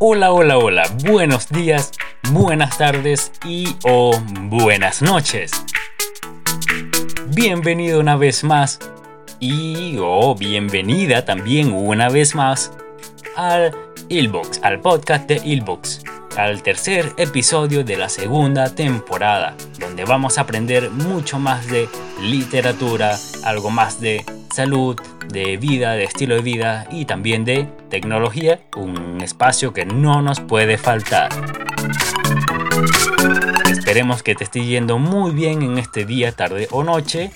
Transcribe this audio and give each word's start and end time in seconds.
Hola, 0.00 0.32
hola, 0.32 0.58
hola, 0.58 0.82
buenos 1.04 1.48
días, 1.48 1.92
buenas 2.32 2.76
tardes 2.78 3.30
y 3.44 3.76
o 3.84 4.10
buenas 4.42 5.02
noches. 5.02 5.52
Bienvenido 7.28 8.00
una 8.00 8.16
vez 8.16 8.42
más 8.42 8.80
y 9.38 9.96
o 10.00 10.34
bienvenida 10.34 11.24
también 11.24 11.72
una 11.72 12.08
vez 12.08 12.34
más 12.34 12.72
al 13.36 13.72
Ilbox, 14.08 14.60
al 14.64 14.80
podcast 14.80 15.28
de 15.28 15.40
Ilbox, 15.44 16.02
al 16.36 16.64
tercer 16.64 17.12
episodio 17.16 17.84
de 17.84 17.96
la 17.96 18.08
segunda 18.08 18.74
temporada, 18.74 19.54
donde 19.78 20.04
vamos 20.04 20.38
a 20.38 20.40
aprender 20.40 20.90
mucho 20.90 21.38
más 21.38 21.68
de 21.68 21.88
literatura, 22.20 23.16
algo 23.44 23.70
más 23.70 24.00
de 24.00 24.24
salud, 24.52 24.98
de 25.28 25.56
vida, 25.56 25.92
de 25.92 26.04
estilo 26.04 26.36
de 26.36 26.42
vida 26.42 26.86
y 26.90 27.04
también 27.04 27.44
de 27.44 27.68
tecnología, 27.90 28.60
un 28.76 29.20
espacio 29.20 29.72
que 29.72 29.84
no 29.84 30.22
nos 30.22 30.40
puede 30.40 30.78
faltar. 30.78 31.30
Esperemos 33.70 34.22
que 34.22 34.34
te 34.34 34.44
esté 34.44 34.64
yendo 34.64 34.98
muy 34.98 35.32
bien 35.32 35.62
en 35.62 35.78
este 35.78 36.04
día, 36.04 36.32
tarde 36.32 36.68
o 36.70 36.84
noche 36.84 37.30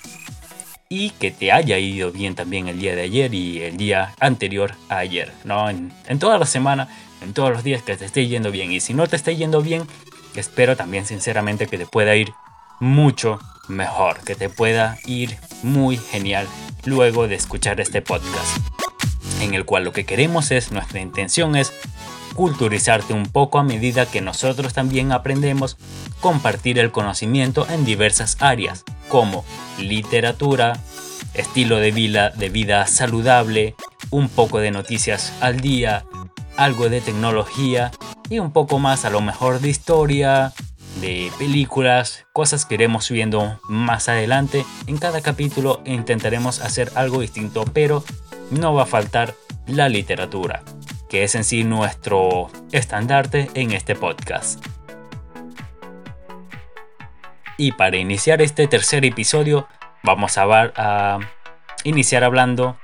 y 0.88 1.10
que 1.10 1.30
te 1.30 1.52
haya 1.52 1.79
ido 1.79 2.10
bien 2.10 2.34
también 2.34 2.69
el 2.69 2.79
día 2.79 2.95
de 2.95 3.02
ayer 3.02 3.34
y 3.34 3.62
el 3.62 3.77
día 3.77 4.15
anterior 4.20 4.74
a 4.88 4.98
ayer, 4.98 5.32
¿no? 5.45 5.68
En, 5.68 5.93
en 6.07 6.18
toda 6.18 6.38
la 6.38 6.46
semana, 6.46 6.88
en 7.23 7.34
todos 7.34 7.51
los 7.51 7.62
días 7.62 7.82
que 7.82 7.96
te 7.96 8.05
esté 8.05 8.27
yendo 8.27 8.51
bien 8.51 8.73
y 8.73 8.80
si 8.80 8.95
no 8.95 9.07
te 9.07 9.16
esté 9.16 9.37
yendo 9.37 9.60
bien, 9.60 9.87
espero 10.34 10.77
también 10.77 11.05
sinceramente 11.05 11.66
que 11.66 11.79
te 11.79 11.87
pueda 11.87 12.16
ir 12.16 12.32
mucho 12.80 13.38
mejor, 13.68 14.20
que 14.24 14.34
te 14.34 14.48
pueda 14.48 14.98
ir 15.06 15.36
muy 15.62 15.96
genial 15.96 16.46
luego 16.84 17.28
de 17.28 17.34
escuchar 17.34 17.80
este 17.80 18.02
podcast, 18.02 18.59
en 19.40 19.54
el 19.54 19.65
cual 19.65 19.84
lo 19.84 19.93
que 19.93 20.04
queremos 20.04 20.51
es, 20.51 20.73
nuestra 20.73 21.01
intención 21.01 21.56
es 21.56 21.73
culturizarte 22.34 23.15
un 23.15 23.26
poco 23.26 23.59
a 23.59 23.65
medida 23.65 24.06
que 24.06 24.20
nosotros 24.20 24.73
también 24.73 25.12
aprendemos 25.12 25.76
compartir 26.20 26.78
el 26.78 26.90
conocimiento 26.93 27.66
en 27.68 27.84
diversas 27.84 28.37
áreas, 28.40 28.84
como 29.09 29.45
literatura, 29.78 30.78
estilo 31.34 31.78
de 31.78 31.90
vida, 31.90 32.30
de 32.30 32.48
vida 32.48 32.87
saludable, 32.87 33.74
un 34.10 34.28
poco 34.28 34.59
de 34.59 34.71
noticias 34.71 35.32
al 35.40 35.60
día, 35.60 36.04
algo 36.56 36.88
de 36.88 37.00
tecnología 37.00 37.90
y 38.30 38.38
un 38.38 38.52
poco 38.52 38.78
más 38.78 39.04
a 39.04 39.10
lo 39.10 39.21
mejor 39.21 39.60
de 39.60 39.68
historia, 39.68 40.52
de 40.96 41.30
películas, 41.38 42.26
cosas 42.32 42.64
que 42.64 42.74
iremos 42.74 43.10
viendo 43.10 43.60
más 43.68 44.08
adelante. 44.08 44.64
En 44.86 44.98
cada 44.98 45.20
capítulo 45.20 45.80
intentaremos 45.84 46.60
hacer 46.60 46.90
algo 46.94 47.20
distinto, 47.20 47.64
pero 47.72 48.04
no 48.50 48.74
va 48.74 48.82
a 48.82 48.86
faltar 48.86 49.34
la 49.66 49.88
literatura, 49.88 50.62
que 51.09 51.24
es 51.24 51.34
en 51.34 51.44
sí 51.44 51.64
nuestro 51.64 52.50
estandarte 52.72 53.50
en 53.54 53.72
este 53.72 53.94
podcast. 53.94 54.64
Y 57.56 57.72
para 57.72 57.96
iniciar 57.96 58.40
este 58.40 58.68
tercer 58.68 59.04
episodio, 59.04 59.68
vamos 60.02 60.38
a, 60.38 60.44
a 60.76 61.18
iniciar 61.84 62.24
hablando, 62.24 62.76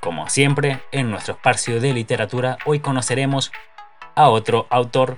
como 0.00 0.28
siempre, 0.28 0.80
en 0.92 1.10
nuestro 1.10 1.34
espacio 1.34 1.80
de 1.80 1.94
literatura. 1.94 2.58
Hoy 2.66 2.80
conoceremos 2.80 3.52
a 4.14 4.28
otro 4.28 4.66
autor 4.70 5.16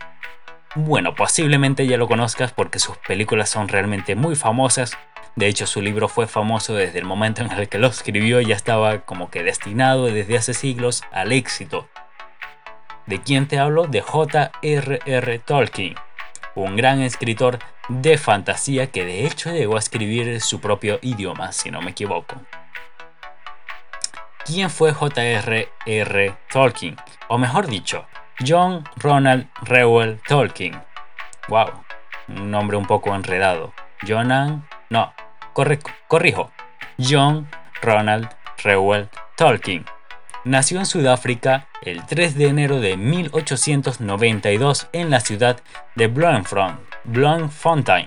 bueno, 0.77 1.17
posiblemente 1.17 1.87
ya 1.87 1.97
lo 1.97 2.07
conozcas 2.07 2.53
porque 2.53 2.79
sus 2.79 2.97
películas 2.99 3.51
son 3.51 3.67
realmente 3.67 4.15
muy 4.15 4.37
famosas. 4.37 4.97
De 5.35 5.49
hecho, 5.49 5.67
su 5.67 5.83
libro 5.83 6.09
fue 6.09 6.29
famoso 6.29 6.75
desde 6.75 7.01
el 7.01 7.05
momento 7.05 7.43
en 7.43 7.51
el 7.51 7.69
que 7.69 7.79
lo 7.79 7.89
escribió 7.89 8.41
y 8.41 8.47
ya 8.47 8.55
estaba 8.55 9.01
como 9.01 9.31
que 9.31 9.43
destinado 9.43 10.07
desde 10.07 10.37
hace 10.37 10.55
siglos 10.55 11.03
al 11.11 11.33
éxito. 11.33 11.89
¿De 13.07 13.21
quién 13.21 13.49
te 13.49 13.59
hablo? 13.59 13.87
De 13.87 14.01
J.R.R. 14.01 15.39
Tolkien, 15.41 15.97
un 16.55 16.77
gran 16.77 17.01
escritor 17.01 17.59
de 17.89 18.17
fantasía 18.19 18.93
que 18.93 19.05
de 19.05 19.27
hecho 19.27 19.51
llegó 19.51 19.75
a 19.75 19.81
escribir 19.81 20.41
su 20.41 20.61
propio 20.61 21.01
idioma, 21.03 21.51
si 21.51 21.73
no 21.73 21.83
me 21.83 21.91
equivoco. 21.91 22.37
¿Quién 24.45 24.71
fue 24.71 24.93
J.R.R. 24.93 26.35
Tolkien? 26.53 26.97
O 27.29 27.39
mejor 27.39 27.67
dicho, 27.67 28.07
John 28.47 28.85
Ronald 28.97 29.49
Reuel 29.63 30.21
Tolkien. 30.27 30.83
Wow, 31.49 31.71
un 32.29 32.51
nombre 32.51 32.79
un 32.79 32.87
poco 32.87 33.15
enredado. 33.15 33.75
Jonan, 34.07 34.67
no, 34.89 35.13
corrijo. 35.53 36.51
John 36.99 37.51
Ronald 37.83 38.31
Reuel 38.65 39.11
Tolkien. 39.37 39.85
Nació 40.45 40.79
en 40.79 40.87
Sudáfrica 40.87 41.69
el 41.83 42.07
3 42.07 42.35
de 42.35 42.49
enero 42.49 42.81
de 42.81 42.97
1892 42.97 44.89
en 44.93 45.11
la 45.11 45.21
ciudad 45.21 45.61
de 45.97 46.07
Bloemfontein. 46.07 48.07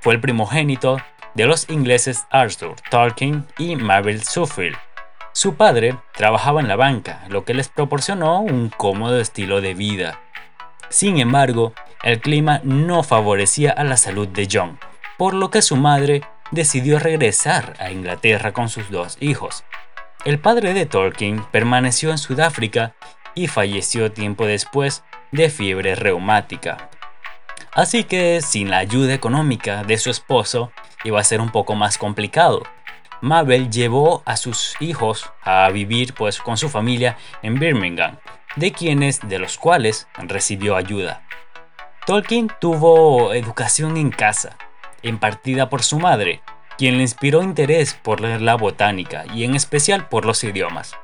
Fue 0.00 0.14
el 0.14 0.20
primogénito 0.20 0.98
de 1.34 1.46
los 1.46 1.68
ingleses 1.68 2.26
Arthur 2.30 2.76
Tolkien 2.90 3.48
y 3.58 3.74
Mabel 3.74 4.22
Suffield 4.22 4.76
su 5.32 5.54
padre 5.54 5.96
trabajaba 6.14 6.60
en 6.60 6.68
la 6.68 6.76
banca, 6.76 7.24
lo 7.28 7.44
que 7.44 7.54
les 7.54 7.68
proporcionó 7.68 8.40
un 8.40 8.68
cómodo 8.68 9.18
estilo 9.18 9.60
de 9.60 9.74
vida. 9.74 10.20
Sin 10.90 11.18
embargo, 11.18 11.72
el 12.02 12.20
clima 12.20 12.60
no 12.64 13.02
favorecía 13.02 13.72
a 13.72 13.82
la 13.84 13.96
salud 13.96 14.28
de 14.28 14.46
John, 14.50 14.78
por 15.16 15.32
lo 15.32 15.50
que 15.50 15.62
su 15.62 15.76
madre 15.76 16.22
decidió 16.50 16.98
regresar 16.98 17.74
a 17.78 17.90
Inglaterra 17.90 18.52
con 18.52 18.68
sus 18.68 18.90
dos 18.90 19.16
hijos. 19.20 19.64
El 20.24 20.38
padre 20.38 20.74
de 20.74 20.84
Tolkien 20.86 21.44
permaneció 21.50 22.10
en 22.10 22.18
Sudáfrica 22.18 22.94
y 23.34 23.48
falleció 23.48 24.12
tiempo 24.12 24.46
después 24.46 25.02
de 25.30 25.48
fiebre 25.48 25.94
reumática. 25.94 26.90
Así 27.72 28.04
que 28.04 28.42
sin 28.42 28.70
la 28.70 28.78
ayuda 28.78 29.14
económica 29.14 29.82
de 29.82 29.96
su 29.96 30.10
esposo 30.10 30.70
iba 31.04 31.18
a 31.18 31.24
ser 31.24 31.40
un 31.40 31.50
poco 31.50 31.74
más 31.74 31.96
complicado, 31.96 32.62
Mabel 33.22 33.70
llevó 33.70 34.24
a 34.26 34.36
sus 34.36 34.74
hijos 34.80 35.32
a 35.42 35.70
vivir 35.70 36.12
pues 36.12 36.40
con 36.40 36.56
su 36.56 36.68
familia 36.68 37.16
en 37.42 37.54
Birmingham, 37.54 38.18
de 38.56 38.72
quienes 38.72 39.20
de 39.28 39.38
los 39.38 39.58
cuales 39.58 40.08
recibió 40.18 40.74
ayuda. 40.74 41.22
Tolkien 42.04 42.50
tuvo 42.60 43.32
educación 43.32 43.96
en 43.96 44.10
casa, 44.10 44.58
impartida 45.02 45.70
por 45.70 45.84
su 45.84 46.00
madre, 46.00 46.42
quien 46.76 46.96
le 46.96 47.02
inspiró 47.02 47.44
interés 47.44 47.94
por 47.94 48.20
la 48.20 48.56
botánica 48.56 49.24
y 49.32 49.44
en 49.44 49.54
especial 49.54 50.08
por 50.08 50.24
los 50.24 50.42
idiomas. 50.42 50.96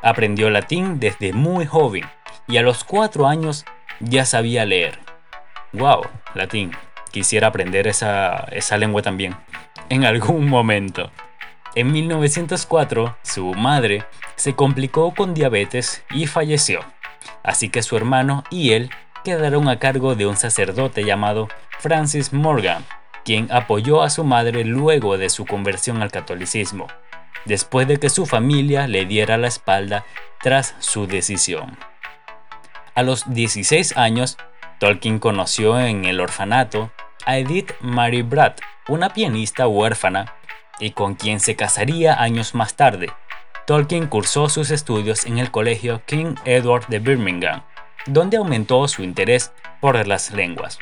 Aprendió 0.00 0.50
latín 0.50 1.00
desde 1.00 1.32
muy 1.32 1.66
joven 1.66 2.04
y 2.46 2.56
a 2.58 2.62
los 2.62 2.84
cuatro 2.84 3.26
años 3.26 3.64
ya 3.98 4.24
sabía 4.24 4.64
leer. 4.64 5.00
¡Wow! 5.72 6.02
Latín. 6.34 6.70
Quisiera 7.10 7.48
aprender 7.48 7.88
esa, 7.88 8.46
esa 8.52 8.76
lengua 8.76 9.02
también. 9.02 9.34
En 9.88 10.04
algún 10.04 10.48
momento. 10.48 11.10
En 11.76 11.90
1904, 11.90 13.16
su 13.22 13.52
madre 13.54 14.04
se 14.36 14.54
complicó 14.54 15.12
con 15.12 15.34
diabetes 15.34 16.04
y 16.10 16.28
falleció, 16.28 16.80
así 17.42 17.68
que 17.68 17.82
su 17.82 17.96
hermano 17.96 18.44
y 18.48 18.72
él 18.72 18.90
quedaron 19.24 19.68
a 19.68 19.80
cargo 19.80 20.14
de 20.14 20.26
un 20.26 20.36
sacerdote 20.36 21.04
llamado 21.04 21.48
Francis 21.80 22.32
Morgan, 22.32 22.84
quien 23.24 23.50
apoyó 23.50 24.02
a 24.02 24.10
su 24.10 24.22
madre 24.22 24.64
luego 24.64 25.18
de 25.18 25.28
su 25.30 25.46
conversión 25.46 26.00
al 26.00 26.12
catolicismo, 26.12 26.86
después 27.44 27.88
de 27.88 27.96
que 27.96 28.08
su 28.08 28.24
familia 28.24 28.86
le 28.86 29.04
diera 29.04 29.36
la 29.36 29.48
espalda 29.48 30.04
tras 30.40 30.76
su 30.78 31.08
decisión. 31.08 31.76
A 32.94 33.02
los 33.02 33.28
16 33.32 33.96
años, 33.96 34.36
Tolkien 34.78 35.18
conoció 35.18 35.80
en 35.80 36.04
el 36.04 36.20
orfanato 36.20 36.92
a 37.26 37.36
Edith 37.38 37.72
Mary 37.80 38.22
Bratt, 38.22 38.60
una 38.86 39.08
pianista 39.08 39.66
huérfana 39.66 40.34
y 40.78 40.90
con 40.90 41.14
quien 41.14 41.40
se 41.40 41.56
casaría 41.56 42.20
años 42.20 42.54
más 42.54 42.74
tarde. 42.74 43.12
Tolkien 43.66 44.06
cursó 44.06 44.48
sus 44.48 44.70
estudios 44.70 45.24
en 45.24 45.38
el 45.38 45.50
colegio 45.50 46.02
King 46.06 46.34
Edward 46.44 46.86
de 46.88 46.98
Birmingham, 46.98 47.62
donde 48.06 48.36
aumentó 48.36 48.86
su 48.88 49.02
interés 49.02 49.52
por 49.80 50.06
las 50.06 50.32
lenguas. 50.32 50.78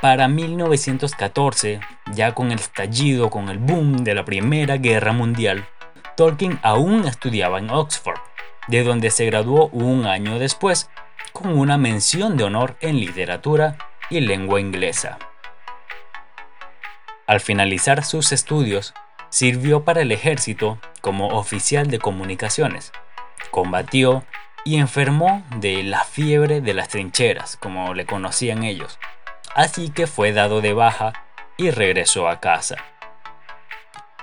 Para 0.00 0.28
1914, 0.28 1.80
ya 2.12 2.34
con 2.34 2.52
el 2.52 2.58
estallido, 2.58 3.30
con 3.30 3.48
el 3.48 3.58
boom 3.58 4.04
de 4.04 4.14
la 4.14 4.24
Primera 4.24 4.76
Guerra 4.76 5.12
Mundial, 5.12 5.66
Tolkien 6.16 6.58
aún 6.62 7.06
estudiaba 7.06 7.58
en 7.58 7.70
Oxford, 7.70 8.18
de 8.68 8.84
donde 8.84 9.10
se 9.10 9.26
graduó 9.26 9.68
un 9.68 10.06
año 10.06 10.38
después 10.38 10.90
con 11.32 11.58
una 11.58 11.76
mención 11.76 12.36
de 12.36 12.44
honor 12.44 12.76
en 12.80 13.00
literatura 13.00 13.76
y 14.08 14.20
lengua 14.20 14.60
inglesa. 14.60 15.18
Al 17.26 17.40
finalizar 17.40 18.04
sus 18.04 18.32
estudios, 18.32 18.92
sirvió 19.30 19.84
para 19.84 20.02
el 20.02 20.12
ejército 20.12 20.78
como 21.00 21.28
oficial 21.28 21.88
de 21.88 21.98
comunicaciones. 21.98 22.92
Combatió 23.50 24.24
y 24.64 24.76
enfermó 24.76 25.42
de 25.56 25.82
la 25.82 26.04
fiebre 26.04 26.60
de 26.60 26.74
las 26.74 26.88
trincheras, 26.88 27.56
como 27.56 27.94
le 27.94 28.06
conocían 28.06 28.62
ellos. 28.62 28.98
Así 29.54 29.90
que 29.90 30.06
fue 30.06 30.32
dado 30.32 30.60
de 30.60 30.72
baja 30.72 31.12
y 31.56 31.70
regresó 31.70 32.28
a 32.28 32.40
casa. 32.40 32.76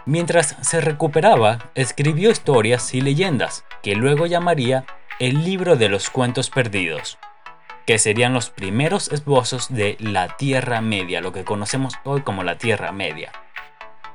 Mientras 0.05 0.55
se 0.61 0.81
recuperaba, 0.81 1.71
escribió 1.75 2.31
historias 2.31 2.93
y 2.93 3.01
leyendas 3.01 3.65
que 3.81 3.95
luego 3.95 4.25
llamaría 4.25 4.85
el 5.19 5.43
libro 5.43 5.75
de 5.75 5.89
los 5.89 6.09
cuentos 6.09 6.49
perdidos. 6.49 7.17
Que 7.85 7.97
serían 7.99 8.33
los 8.33 8.49
primeros 8.49 9.11
esbozos 9.11 9.73
de 9.73 9.97
la 9.99 10.37
Tierra 10.37 10.81
Media, 10.81 11.21
lo 11.21 11.31
que 11.31 11.43
conocemos 11.43 11.95
hoy 12.03 12.21
como 12.21 12.43
la 12.43 12.57
Tierra 12.57 12.91
Media. 12.91 13.31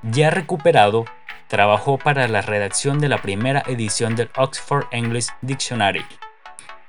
Ya 0.02 0.30
recuperado, 0.30 1.04
trabajó 1.48 1.98
para 1.98 2.28
la 2.28 2.42
redacción 2.42 2.98
de 3.00 3.08
la 3.08 3.18
primera 3.18 3.62
edición 3.66 4.16
del 4.16 4.30
Oxford 4.36 4.86
English 4.90 5.28
Dictionary. 5.42 6.04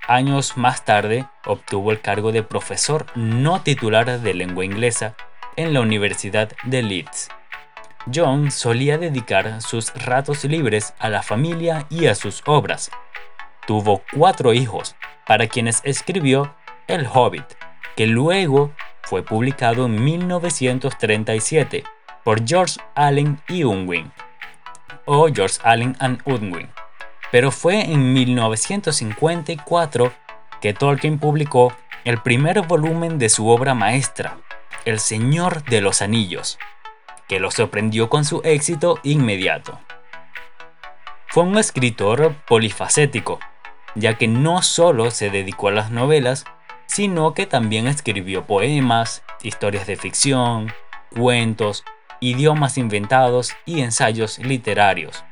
Años 0.08 0.56
más 0.56 0.86
tarde, 0.86 1.26
obtuvo 1.46 1.92
el 1.92 2.00
cargo 2.00 2.32
de 2.32 2.44
profesor 2.44 3.06
no 3.16 3.62
titular 3.62 4.22
de 4.22 4.34
lengua 4.34 4.64
inglesa 4.64 5.16
en 5.56 5.74
la 5.74 5.82
Universidad 5.82 6.52
de 6.64 6.84
Leeds. 6.84 7.30
John 8.14 8.52
solía 8.52 8.98
dedicar 8.98 9.62
sus 9.62 9.94
ratos 10.06 10.46
libres 10.46 10.94
a 11.00 11.10
la 11.10 11.24
familia 11.24 11.86
y 11.90 12.08
a 12.08 12.16
sus 12.16 12.42
obras. 12.46 12.90
Tuvo 13.66 14.02
cuatro 14.14 14.54
hijos, 14.54 14.96
para 15.26 15.48
quienes 15.48 15.82
escribió 15.84 16.56
El 16.88 17.06
Hobbit, 17.06 17.46
que 17.98 18.08
luego 18.08 18.72
fue 19.04 19.24
publicado 19.24 19.88
en 19.88 20.02
1937 20.04 21.84
por 22.24 22.48
George 22.48 22.80
Allen 22.96 23.42
y 23.50 23.66
Unwin, 23.66 24.12
o 25.06 25.28
George 25.28 25.60
Allen 25.64 25.98
and 26.00 26.22
Unwin. 26.26 26.70
Pero 27.32 27.52
fue 27.52 27.82
en 27.82 28.14
1954 28.14 30.14
que 30.62 30.74
Tolkien 30.74 31.20
publicó 31.20 31.74
el 32.06 32.22
primer 32.22 32.62
volumen 32.62 33.20
de 33.20 33.28
su 33.28 33.50
obra 33.50 33.74
maestra, 33.74 34.38
El 34.86 35.00
Señor 35.00 35.66
de 35.66 35.82
los 35.82 36.02
Anillos, 36.02 36.58
que 37.28 37.42
lo 37.42 37.52
sorprendió 37.52 38.10
con 38.10 38.24
su 38.24 38.40
éxito 38.46 39.00
inmediato. 39.04 39.78
Fue 41.28 41.44
un 41.44 41.58
escritor 41.58 42.34
polifacético, 42.48 43.40
ya 43.96 44.18
que 44.18 44.30
no 44.30 44.62
solo 44.62 45.12
se 45.12 45.30
dedicó 45.30 45.68
a 45.68 45.74
las 45.74 45.92
novelas, 45.92 46.46
sino 46.88 47.34
que 47.34 47.46
también 47.46 47.88
escribió 47.88 48.46
poemas, 48.46 49.24
historias 49.44 49.86
de 49.86 49.98
ficción, 49.98 50.74
cuentos, 51.16 51.84
idiomas 52.20 52.78
inventados 52.78 53.54
y 53.66 53.82
ensayos 53.82 54.40
literarios. 54.40 55.24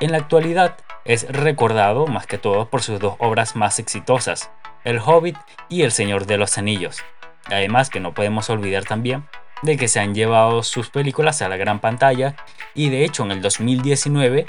En 0.00 0.12
la 0.12 0.18
actualidad 0.18 0.76
es 1.04 1.26
recordado 1.28 2.06
más 2.06 2.26
que 2.26 2.38
todo 2.38 2.68
por 2.68 2.82
sus 2.82 3.00
dos 3.00 3.14
obras 3.18 3.56
más 3.56 3.78
exitosas, 3.78 4.50
El 4.84 4.98
Hobbit 4.98 5.36
y 5.68 5.82
El 5.82 5.92
Señor 5.92 6.26
de 6.26 6.36
los 6.36 6.58
Anillos. 6.58 7.02
Además 7.46 7.88
que 7.88 8.00
no 8.00 8.12
podemos 8.12 8.50
olvidar 8.50 8.84
también 8.84 9.24
de 9.62 9.76
que 9.76 9.88
se 9.88 10.00
han 10.00 10.14
llevado 10.14 10.62
sus 10.62 10.90
películas 10.90 11.42
a 11.42 11.48
la 11.48 11.56
gran 11.56 11.80
pantalla 11.80 12.36
y 12.74 12.90
de 12.90 13.04
hecho 13.04 13.24
en 13.24 13.32
el 13.32 13.42
2019 13.42 14.46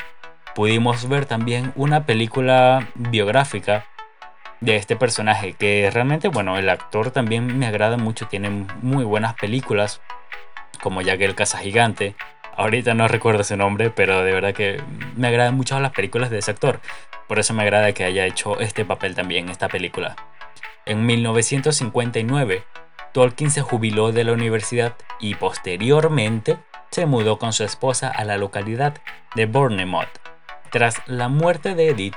pudimos 0.53 1.07
ver 1.07 1.25
también 1.25 1.71
una 1.75 2.05
película 2.05 2.89
biográfica 2.95 3.85
de 4.61 4.75
este 4.75 4.95
personaje 4.95 5.53
que 5.53 5.89
realmente 5.91 6.27
bueno 6.27 6.57
el 6.57 6.69
actor 6.69 7.11
también 7.11 7.57
me 7.57 7.67
agrada 7.67 7.97
mucho 7.97 8.27
tiene 8.27 8.49
muy 8.81 9.03
buenas 9.03 9.35
películas 9.35 10.01
como 10.81 11.01
Jack 11.01 11.21
el 11.21 11.35
Gigante 11.35 12.15
ahorita 12.55 12.93
no 12.93 13.07
recuerdo 13.07 13.43
su 13.43 13.55
nombre 13.55 13.89
pero 13.89 14.23
de 14.23 14.33
verdad 14.33 14.53
que 14.53 14.81
me 15.15 15.27
agradan 15.27 15.55
mucho 15.55 15.79
las 15.79 15.91
películas 15.91 16.29
de 16.29 16.39
ese 16.39 16.51
actor. 16.51 16.79
Por 17.27 17.39
eso 17.39 17.53
me 17.53 17.63
agrada 17.63 17.91
que 17.93 18.03
haya 18.03 18.25
hecho 18.25 18.59
este 18.59 18.85
papel 18.85 19.15
también 19.15 19.49
esta 19.49 19.67
película. 19.67 20.15
En 20.85 21.05
1959 21.05 22.63
Tolkien 23.13 23.51
se 23.51 23.61
jubiló 23.61 24.11
de 24.11 24.23
la 24.23 24.33
universidad 24.33 24.95
y 25.19 25.35
posteriormente 25.35 26.57
se 26.91 27.05
mudó 27.05 27.37
con 27.39 27.53
su 27.53 27.63
esposa 27.63 28.09
a 28.09 28.23
la 28.23 28.37
localidad 28.37 28.95
de 29.35 29.45
Bournemouth. 29.45 30.09
Tras 30.71 31.01
la 31.07 31.27
muerte 31.27 31.75
de 31.75 31.89
Edith, 31.89 32.15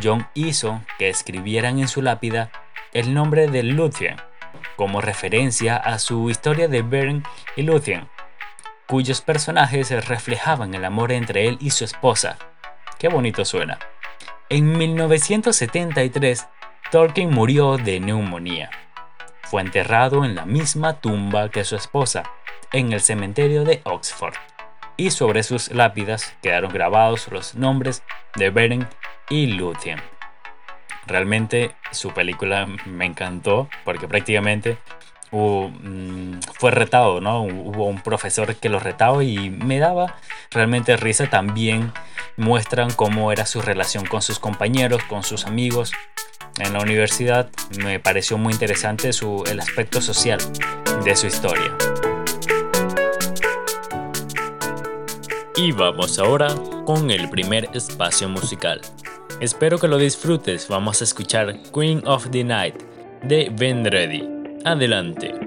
John 0.00 0.28
hizo 0.34 0.82
que 0.98 1.08
escribieran 1.08 1.78
en 1.78 1.88
su 1.88 2.02
lápida 2.02 2.50
el 2.92 3.14
nombre 3.14 3.48
de 3.48 3.62
Luthien, 3.62 4.16
como 4.76 5.00
referencia 5.00 5.76
a 5.76 5.98
su 5.98 6.30
historia 6.30 6.68
de 6.68 6.82
Beren 6.82 7.24
y 7.56 7.62
Luthien, 7.62 8.08
cuyos 8.86 9.20
personajes 9.20 9.90
reflejaban 10.06 10.74
el 10.74 10.84
amor 10.84 11.12
entre 11.12 11.48
él 11.48 11.58
y 11.60 11.70
su 11.70 11.84
esposa. 11.84 12.38
Qué 12.98 13.08
bonito 13.08 13.44
suena. 13.44 13.78
En 14.48 14.76
1973, 14.76 16.46
Tolkien 16.90 17.30
murió 17.30 17.78
de 17.78 18.00
neumonía. 18.00 18.70
Fue 19.44 19.62
enterrado 19.62 20.24
en 20.24 20.34
la 20.34 20.44
misma 20.44 21.00
tumba 21.00 21.48
que 21.48 21.64
su 21.64 21.76
esposa, 21.76 22.24
en 22.72 22.92
el 22.92 23.00
cementerio 23.00 23.64
de 23.64 23.80
Oxford, 23.84 24.34
y 24.96 25.10
sobre 25.10 25.42
sus 25.42 25.70
lápidas 25.70 26.34
quedaron 26.42 26.72
grabados 26.72 27.28
los 27.28 27.54
nombres 27.54 28.02
de 28.36 28.50
Beren 28.50 28.88
y 29.32 29.46
Luthien. 29.46 29.98
Realmente 31.06 31.74
su 31.90 32.12
película 32.12 32.68
me 32.84 33.06
encantó 33.06 33.66
porque 33.82 34.06
prácticamente 34.06 34.76
mm, 35.30 36.40
fue 36.52 36.70
retado, 36.70 37.22
¿no? 37.22 37.42
Hubo 37.42 37.86
un 37.86 38.02
profesor 38.02 38.54
que 38.56 38.68
lo 38.68 38.78
retaba 38.78 39.24
y 39.24 39.48
me 39.48 39.78
daba 39.78 40.16
realmente 40.50 40.98
risa. 40.98 41.30
También 41.30 41.92
muestran 42.36 42.92
cómo 42.92 43.32
era 43.32 43.46
su 43.46 43.62
relación 43.62 44.04
con 44.04 44.20
sus 44.20 44.38
compañeros, 44.38 45.02
con 45.04 45.22
sus 45.22 45.46
amigos, 45.46 45.92
en 46.58 46.74
la 46.74 46.80
universidad 46.80 47.48
me 47.82 47.98
pareció 47.98 48.36
muy 48.36 48.52
interesante 48.52 49.08
el 49.46 49.60
aspecto 49.60 50.02
social 50.02 50.38
de 51.02 51.16
su 51.16 51.26
historia. 51.26 51.74
Y 55.56 55.72
vamos 55.72 56.18
ahora 56.18 56.54
con 56.84 57.10
el 57.10 57.30
primer 57.30 57.70
espacio 57.74 58.28
musical. 58.28 58.82
Espero 59.42 59.76
que 59.76 59.88
lo 59.88 59.98
disfrutes, 59.98 60.68
vamos 60.68 61.00
a 61.00 61.04
escuchar 61.04 61.60
Queen 61.74 62.06
of 62.06 62.30
the 62.30 62.44
Night 62.44 62.76
de 63.24 63.50
Ben 63.50 63.84
Ready. 63.84 64.22
Adelante. 64.64 65.41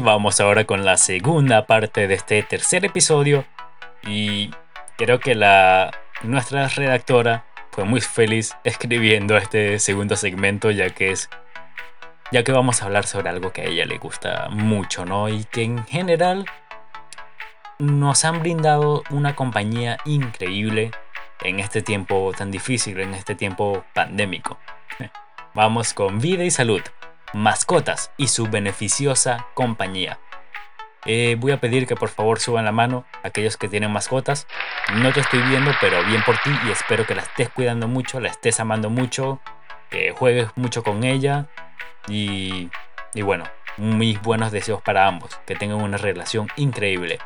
Vamos 0.00 0.40
ahora 0.40 0.64
con 0.64 0.84
la 0.84 0.96
segunda 0.96 1.66
parte 1.66 2.06
de 2.06 2.14
este 2.14 2.42
tercer 2.42 2.84
episodio. 2.84 3.44
Y 4.06 4.50
creo 4.96 5.18
que 5.18 5.34
la 5.34 5.90
nuestra 6.22 6.68
redactora 6.68 7.44
fue 7.70 7.84
muy 7.84 8.00
feliz 8.00 8.56
escribiendo 8.64 9.36
este 9.36 9.78
segundo 9.78 10.16
segmento 10.16 10.70
ya 10.70 10.90
que 10.90 11.12
es 11.12 11.30
ya 12.30 12.42
que 12.44 12.52
vamos 12.52 12.82
a 12.82 12.86
hablar 12.86 13.06
sobre 13.06 13.30
algo 13.30 13.52
que 13.52 13.62
a 13.62 13.64
ella 13.64 13.86
le 13.86 13.98
gusta 13.98 14.48
mucho, 14.50 15.04
¿no? 15.04 15.28
Y 15.28 15.44
que 15.44 15.62
en 15.62 15.84
general 15.84 16.44
nos 17.78 18.24
han 18.24 18.40
brindado 18.40 19.02
una 19.10 19.34
compañía 19.34 19.98
increíble 20.04 20.90
en 21.40 21.60
este 21.60 21.82
tiempo 21.82 22.32
tan 22.36 22.50
difícil, 22.50 23.00
en 23.00 23.14
este 23.14 23.34
tiempo 23.34 23.84
pandémico. 23.94 24.58
Vamos 25.54 25.94
con 25.94 26.20
vida 26.20 26.44
y 26.44 26.50
salud, 26.50 26.82
mascotas 27.32 28.12
y 28.16 28.28
su 28.28 28.46
beneficiosa 28.46 29.46
compañía. 29.54 30.18
Eh, 31.04 31.36
voy 31.38 31.52
a 31.52 31.60
pedir 31.60 31.86
que 31.86 31.96
por 31.96 32.08
favor 32.08 32.40
suban 32.40 32.64
la 32.64 32.72
mano 32.72 33.04
aquellos 33.22 33.56
que 33.56 33.68
tienen 33.68 33.92
mascotas. 33.92 34.46
No 34.94 35.12
te 35.12 35.20
estoy 35.20 35.40
viendo, 35.42 35.70
pero 35.80 36.04
bien 36.04 36.22
por 36.24 36.36
ti 36.38 36.50
y 36.66 36.70
espero 36.70 37.06
que 37.06 37.14
la 37.14 37.22
estés 37.22 37.48
cuidando 37.48 37.88
mucho, 37.88 38.20
la 38.20 38.28
estés 38.28 38.60
amando 38.60 38.90
mucho, 38.90 39.40
que 39.90 40.12
juegues 40.12 40.48
mucho 40.56 40.82
con 40.82 41.04
ella 41.04 41.46
y, 42.08 42.68
bueno, 43.22 43.44
mis 43.76 44.20
buenos 44.20 44.52
deseos 44.52 44.82
para 44.82 45.06
ambos, 45.06 45.38
que 45.46 45.54
tengan 45.54 45.80
una 45.80 45.98
relación 45.98 46.48
increíble. 46.56 47.18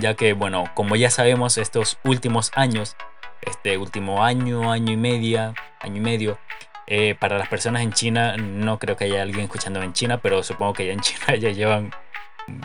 Ya 0.00 0.14
que, 0.14 0.32
bueno, 0.32 0.64
como 0.74 0.96
ya 0.96 1.10
sabemos, 1.10 1.58
estos 1.58 1.98
últimos 2.04 2.50
años, 2.54 2.96
este 3.42 3.78
último 3.78 4.24
año, 4.24 4.72
año 4.72 4.92
y 4.92 4.96
media, 4.96 5.54
año 5.80 5.96
y 5.98 6.00
medio, 6.00 6.38
eh, 6.86 7.16
para 7.18 7.38
las 7.38 7.48
personas 7.48 7.82
en 7.82 7.92
China, 7.92 8.36
no 8.36 8.78
creo 8.78 8.96
que 8.96 9.04
haya 9.04 9.22
alguien 9.22 9.44
escuchando 9.44 9.82
en 9.82 9.92
China, 9.92 10.18
pero 10.18 10.42
supongo 10.42 10.74
que 10.74 10.86
ya 10.86 10.92
en 10.92 11.00
China 11.00 11.34
ya 11.38 11.50
llevan, 11.50 11.92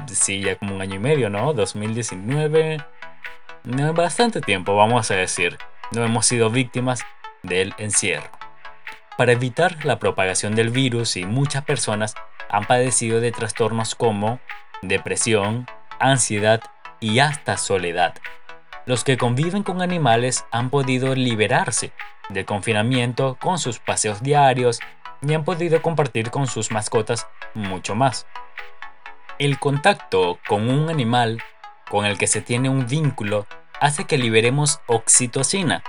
sí, 0.07 0.41
ya 0.41 0.55
como 0.55 0.75
un 0.75 0.81
año 0.81 0.95
y 0.95 0.99
medio, 0.99 1.29
¿no? 1.29 1.53
2019, 1.53 2.77
bastante 3.95 4.41
tiempo, 4.41 4.75
vamos 4.75 5.09
a 5.11 5.15
decir. 5.15 5.57
No 5.91 6.05
hemos 6.05 6.25
sido 6.25 6.49
víctimas 6.49 7.03
del 7.43 7.73
encierro. 7.77 8.29
Para 9.17 9.33
evitar 9.33 9.83
la 9.85 9.99
propagación 9.99 10.55
del 10.55 10.69
virus 10.69 11.17
y 11.17 11.25
muchas 11.25 11.65
personas 11.65 12.15
han 12.49 12.65
padecido 12.65 13.19
de 13.19 13.31
trastornos 13.31 13.95
como 13.95 14.39
depresión, 14.81 15.67
ansiedad 15.99 16.61
y 16.99 17.19
hasta 17.19 17.57
soledad. 17.57 18.15
Los 18.85 19.03
que 19.03 19.17
conviven 19.17 19.63
con 19.63 19.81
animales 19.81 20.45
han 20.51 20.69
podido 20.69 21.13
liberarse 21.13 21.91
del 22.33 22.45
confinamiento 22.45 23.37
con 23.39 23.59
sus 23.59 23.79
paseos 23.79 24.21
diarios 24.21 24.79
y 25.21 25.33
han 25.33 25.43
podido 25.43 25.81
compartir 25.81 26.31
con 26.31 26.47
sus 26.47 26.71
mascotas 26.71 27.27
mucho 27.53 27.95
más. 27.95 28.27
El 29.39 29.59
contacto 29.59 30.39
con 30.47 30.69
un 30.69 30.89
animal 30.89 31.41
con 31.89 32.05
el 32.05 32.17
que 32.17 32.27
se 32.27 32.41
tiene 32.41 32.69
un 32.69 32.87
vínculo 32.87 33.47
hace 33.79 34.05
que 34.05 34.17
liberemos 34.17 34.79
oxitocina, 34.87 35.83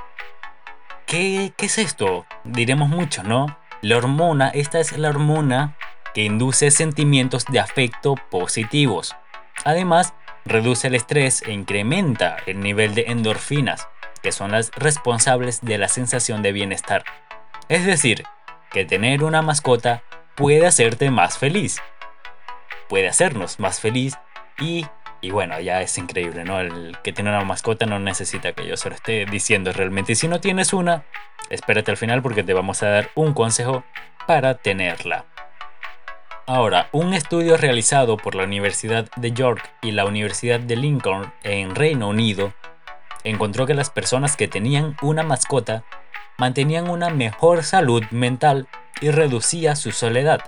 ¿Qué, 1.12 1.52
es 1.58 1.76
esto? 1.76 2.24
Diremos 2.42 2.88
mucho, 2.88 3.22
¿no? 3.22 3.58
La 3.82 3.98
hormona, 3.98 4.48
esta 4.48 4.80
es 4.80 4.96
la 4.96 5.10
hormona 5.10 5.76
que 6.14 6.22
induce 6.22 6.70
sentimientos 6.70 7.44
de 7.44 7.60
afecto 7.60 8.14
positivos. 8.30 9.14
Además, 9.64 10.14
reduce 10.46 10.86
el 10.86 10.94
estrés 10.94 11.42
e 11.42 11.52
incrementa 11.52 12.38
el 12.46 12.60
nivel 12.60 12.94
de 12.94 13.04
endorfinas, 13.08 13.88
que 14.22 14.32
son 14.32 14.52
las 14.52 14.70
responsables 14.72 15.60
de 15.60 15.78
la 15.78 15.88
sensación 15.88 16.42
de 16.42 16.52
bienestar. 16.52 17.04
Es 17.68 17.86
decir, 17.86 18.24
que 18.70 18.84
tener 18.84 19.24
una 19.24 19.42
mascota 19.42 20.02
puede 20.36 20.66
hacerte 20.66 21.10
más 21.10 21.38
feliz. 21.38 21.80
Puede 22.88 23.08
hacernos 23.08 23.58
más 23.58 23.80
feliz 23.80 24.18
y 24.58 24.86
y 25.24 25.30
bueno, 25.30 25.60
ya 25.60 25.80
es 25.80 25.96
increíble, 25.98 26.44
¿no? 26.44 26.58
El 26.58 26.98
que 27.04 27.12
tiene 27.12 27.30
una 27.30 27.44
mascota 27.44 27.86
no 27.86 28.00
necesita 28.00 28.54
que 28.54 28.66
yo 28.66 28.76
se 28.76 28.88
lo 28.88 28.96
esté 28.96 29.24
diciendo 29.24 29.72
realmente. 29.72 30.12
Y 30.12 30.14
si 30.16 30.26
no 30.26 30.40
tienes 30.40 30.72
una, 30.72 31.04
espérate 31.48 31.92
al 31.92 31.96
final 31.96 32.22
porque 32.22 32.42
te 32.42 32.52
vamos 32.52 32.82
a 32.82 32.88
dar 32.88 33.10
un 33.14 33.32
consejo 33.32 33.84
para 34.26 34.54
tenerla. 34.54 35.26
Ahora, 36.44 36.88
un 36.90 37.14
estudio 37.14 37.56
realizado 37.56 38.16
por 38.16 38.34
la 38.34 38.42
Universidad 38.42 39.08
de 39.14 39.30
York 39.30 39.62
y 39.80 39.92
la 39.92 40.06
Universidad 40.06 40.58
de 40.58 40.74
Lincoln 40.74 41.32
en 41.44 41.76
Reino 41.76 42.08
Unido 42.08 42.52
encontró 43.24 43.66
que 43.66 43.74
las 43.74 43.90
personas 43.90 44.36
que 44.36 44.48
tenían 44.48 44.96
una 45.02 45.22
mascota 45.22 45.84
mantenían 46.38 46.90
una 46.90 47.10
mejor 47.10 47.62
salud 47.62 48.02
mental 48.10 48.68
y 49.00 49.10
reducía 49.10 49.76
su 49.76 49.92
soledad. 49.92 50.40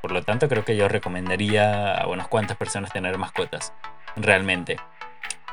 Por 0.00 0.12
lo 0.12 0.22
tanto, 0.22 0.48
creo 0.48 0.64
que 0.64 0.76
yo 0.76 0.88
recomendaría 0.88 1.94
a 1.94 2.06
unas 2.06 2.28
cuantas 2.28 2.56
personas 2.56 2.92
tener 2.92 3.18
mascotas, 3.18 3.72
realmente. 4.16 4.76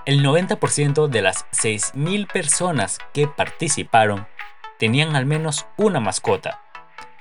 El 0.05 0.23
90% 0.23 1.07
de 1.07 1.21
las 1.21 1.49
6.000 1.49 2.31
personas 2.31 2.99
que 3.11 3.27
participaron 3.27 4.27
tenían 4.77 5.15
al 5.15 5.25
menos 5.25 5.65
una 5.77 5.99
mascota. 5.99 6.61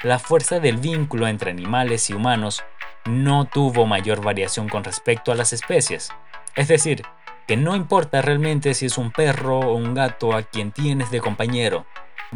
La 0.02 0.18
fuerza 0.18 0.60
del 0.60 0.76
vínculo 0.76 1.28
entre 1.28 1.50
animales 1.50 2.10
y 2.10 2.12
humanos 2.12 2.62
no 3.06 3.46
tuvo 3.46 3.86
mayor 3.86 4.22
variación 4.22 4.68
con 4.68 4.84
respecto 4.84 5.32
a 5.32 5.34
las 5.34 5.54
especies. 5.54 6.10
Es 6.56 6.68
decir, 6.68 7.02
que 7.46 7.56
no 7.56 7.76
importa 7.76 8.22
realmente 8.22 8.74
si 8.74 8.86
es 8.86 8.98
un 8.98 9.10
perro 9.10 9.60
o 9.60 9.74
un 9.74 9.94
gato 9.94 10.34
a 10.34 10.42
quien 10.42 10.72
tienes 10.72 11.10
de 11.10 11.20
compañero, 11.20 11.86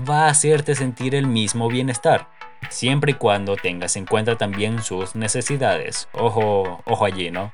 va 0.08 0.26
a 0.26 0.30
hacerte 0.30 0.74
sentir 0.74 1.14
el 1.14 1.26
mismo 1.26 1.68
bienestar 1.68 2.28
siempre 2.68 3.12
y 3.12 3.14
cuando 3.14 3.56
tengas 3.56 3.96
en 3.96 4.06
cuenta 4.06 4.36
también 4.36 4.82
sus 4.82 5.14
necesidades. 5.14 6.08
Ojo, 6.12 6.82
ojo 6.84 7.04
allí, 7.04 7.30
¿no? 7.30 7.52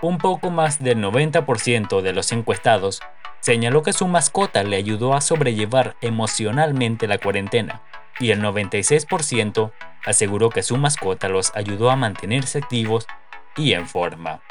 Un 0.00 0.18
poco 0.18 0.50
más 0.50 0.82
del 0.82 0.98
90% 0.98 2.00
de 2.00 2.12
los 2.12 2.32
encuestados 2.32 3.00
señaló 3.40 3.82
que 3.82 3.92
su 3.92 4.06
mascota 4.08 4.62
le 4.62 4.76
ayudó 4.76 5.14
a 5.14 5.20
sobrellevar 5.20 5.96
emocionalmente 6.00 7.06
la 7.06 7.18
cuarentena 7.18 7.82
y 8.20 8.30
el 8.30 8.42
96% 8.42 9.72
aseguró 10.04 10.50
que 10.50 10.62
su 10.62 10.76
mascota 10.76 11.28
los 11.28 11.54
ayudó 11.54 11.90
a 11.90 11.96
mantenerse 11.96 12.58
activos 12.58 13.06
y 13.56 13.72
en 13.72 13.88
forma. 13.88 14.42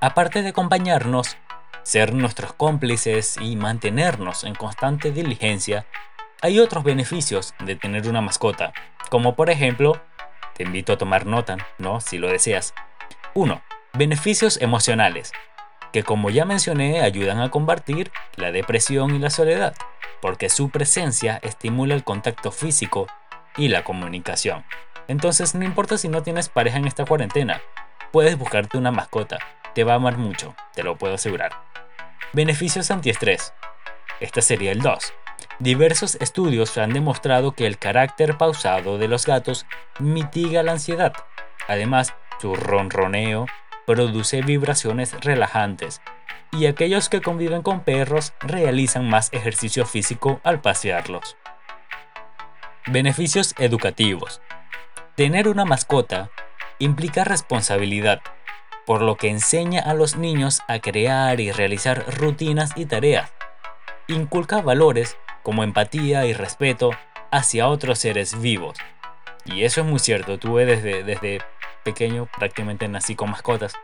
Aparte 0.00 0.42
de 0.42 0.50
acompañarnos, 0.50 1.36
ser 1.82 2.14
nuestros 2.14 2.52
cómplices 2.52 3.36
y 3.40 3.56
mantenernos 3.56 4.44
en 4.44 4.54
constante 4.54 5.10
diligencia, 5.10 5.86
hay 6.40 6.60
otros 6.60 6.84
beneficios 6.84 7.52
de 7.58 7.74
tener 7.74 8.08
una 8.08 8.20
mascota, 8.20 8.72
como 9.10 9.34
por 9.34 9.50
ejemplo, 9.50 10.00
te 10.54 10.62
invito 10.62 10.92
a 10.92 10.98
tomar 10.98 11.26
nota, 11.26 11.56
¿no? 11.78 12.00
Si 12.00 12.18
lo 12.18 12.28
deseas. 12.28 12.74
1. 13.34 13.60
Beneficios 13.94 14.60
emocionales, 14.60 15.32
que 15.92 16.04
como 16.04 16.30
ya 16.30 16.44
mencioné 16.44 17.00
ayudan 17.00 17.40
a 17.40 17.50
combatir 17.50 18.12
la 18.36 18.52
depresión 18.52 19.16
y 19.16 19.18
la 19.18 19.30
soledad, 19.30 19.74
porque 20.22 20.48
su 20.48 20.70
presencia 20.70 21.40
estimula 21.42 21.96
el 21.96 22.04
contacto 22.04 22.52
físico 22.52 23.08
y 23.56 23.66
la 23.66 23.82
comunicación. 23.82 24.64
Entonces 25.08 25.56
no 25.56 25.64
importa 25.64 25.98
si 25.98 26.08
no 26.08 26.22
tienes 26.22 26.48
pareja 26.48 26.78
en 26.78 26.86
esta 26.86 27.04
cuarentena, 27.04 27.60
puedes 28.12 28.38
buscarte 28.38 28.78
una 28.78 28.92
mascota, 28.92 29.38
te 29.74 29.84
va 29.84 29.92
a 29.92 29.96
amar 29.96 30.18
mucho, 30.18 30.54
te 30.74 30.82
lo 30.82 30.96
puedo 30.96 31.14
asegurar. 31.14 31.52
Beneficios 32.32 32.90
antiestrés. 32.90 33.54
Este 34.20 34.42
sería 34.42 34.72
el 34.72 34.80
2. 34.80 35.12
Diversos 35.60 36.16
estudios 36.16 36.76
han 36.78 36.92
demostrado 36.92 37.52
que 37.52 37.66
el 37.66 37.78
carácter 37.78 38.36
pausado 38.36 38.98
de 38.98 39.08
los 39.08 39.26
gatos 39.26 39.66
mitiga 39.98 40.62
la 40.62 40.72
ansiedad. 40.72 41.12
Además, 41.68 42.14
su 42.40 42.54
ronroneo 42.54 43.46
produce 43.86 44.42
vibraciones 44.42 45.14
relajantes 45.20 46.00
y 46.52 46.66
aquellos 46.66 47.08
que 47.08 47.20
conviven 47.20 47.62
con 47.62 47.80
perros 47.80 48.32
realizan 48.40 49.08
más 49.08 49.32
ejercicio 49.32 49.86
físico 49.86 50.40
al 50.44 50.60
pasearlos. 50.60 51.36
Beneficios 52.86 53.54
educativos. 53.58 54.40
Tener 55.14 55.48
una 55.48 55.64
mascota 55.64 56.30
implica 56.78 57.24
responsabilidad, 57.24 58.20
por 58.88 59.02
lo 59.02 59.16
que 59.16 59.28
enseña 59.28 59.82
a 59.82 59.92
los 59.92 60.16
niños 60.16 60.62
a 60.66 60.78
crear 60.78 61.40
y 61.40 61.52
realizar 61.52 62.06
rutinas 62.16 62.72
y 62.74 62.86
tareas. 62.86 63.30
Inculca 64.06 64.62
valores 64.62 65.18
como 65.42 65.62
empatía 65.62 66.24
y 66.24 66.32
respeto 66.32 66.92
hacia 67.30 67.68
otros 67.68 67.98
seres 67.98 68.40
vivos. 68.40 68.78
Y 69.44 69.64
eso 69.64 69.82
es 69.82 69.86
muy 69.86 69.98
cierto, 69.98 70.38
tuve 70.38 70.64
desde, 70.64 71.02
desde 71.04 71.42
pequeño 71.84 72.30
prácticamente 72.38 72.88
nací 72.88 73.14
con 73.14 73.30
mascotas. 73.30 73.74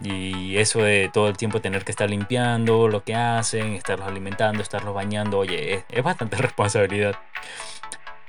Y 0.00 0.58
eso 0.58 0.78
de 0.78 1.10
todo 1.12 1.26
el 1.26 1.36
tiempo 1.36 1.60
tener 1.60 1.84
que 1.84 1.90
estar 1.90 2.08
limpiando 2.08 2.86
lo 2.86 3.02
que 3.02 3.16
hacen, 3.16 3.72
estarlos 3.72 4.06
alimentando, 4.06 4.62
estarlos 4.62 4.94
bañando, 4.94 5.38
oye, 5.38 5.74
es, 5.74 5.84
es 5.88 6.04
bastante 6.04 6.36
responsabilidad. 6.40 7.16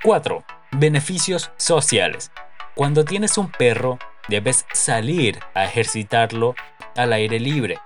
4. 0.02 0.42
Beneficios 0.72 1.52
sociales. 1.58 2.32
Cuando 2.74 3.04
tienes 3.04 3.38
un 3.38 3.52
perro, 3.52 4.00
debes 4.28 4.66
salir 4.72 5.40
a 5.54 5.64
ejercitarlo 5.64 6.54
al 6.96 7.12
aire 7.12 7.40
libre. 7.40 7.78